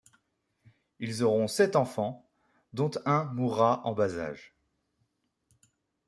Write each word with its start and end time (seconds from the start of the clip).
Ils 0.97 1.21
auront 1.23 1.47
sept 1.47 1.75
enfants, 1.75 2.27
dont 2.73 2.89
un 3.05 3.23
mourra 3.25 3.85
en 3.85 3.93
bas 3.93 4.17
âge. 4.17 4.55